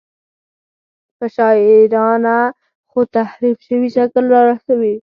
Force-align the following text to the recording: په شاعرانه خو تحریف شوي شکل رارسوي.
په 1.17 1.25
شاعرانه 1.35 2.37
خو 2.89 2.99
تحریف 3.17 3.57
شوي 3.67 3.89
شکل 3.97 4.23
رارسوي. 4.35 4.95